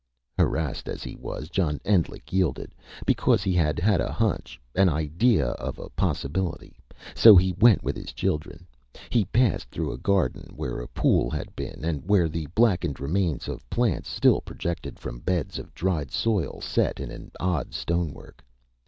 [0.35, 2.71] Harassed as he was, John Endlich yielded
[3.05, 6.75] because he had a hunch, an idea of a possibility.
[7.13, 8.65] So he went with his children.
[9.11, 13.47] He passed through a garden, where a pool had been, and where the blackened remains
[13.47, 18.43] of plants still projected from beds of dried soil set in odd stone work.